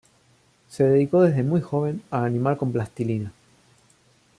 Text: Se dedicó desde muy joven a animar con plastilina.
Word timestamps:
Se 0.67 0.83
dedicó 0.83 1.21
desde 1.21 1.43
muy 1.43 1.61
joven 1.61 2.01
a 2.09 2.23
animar 2.25 2.57
con 2.57 2.71
plastilina. 2.71 3.31